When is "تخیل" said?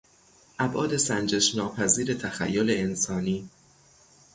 2.13-2.69